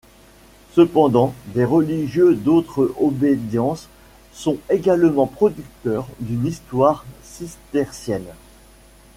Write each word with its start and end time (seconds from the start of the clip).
Cependant, 0.73 1.35
des 1.53 1.63
religieux 1.63 2.33
d'autres 2.33 2.91
obédiences 2.99 3.87
sont 4.33 4.57
également 4.71 5.27
producteurs 5.27 6.07
d'une 6.19 6.47
histoire 6.47 7.05
cistercienne. 7.21 8.25